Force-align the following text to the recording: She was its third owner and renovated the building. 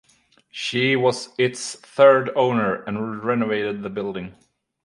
She 0.49 0.95
was 0.95 1.29
its 1.37 1.75
third 1.75 2.31
owner 2.35 2.81
and 2.85 3.23
renovated 3.23 3.83
the 3.83 3.89
building. 3.91 4.33